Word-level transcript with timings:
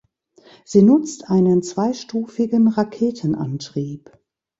Sie 0.65 0.81
nutzt 0.81 1.29
einen 1.29 1.61
zweistufigen 1.61 2.69
Raketenantrieb. 2.69 4.09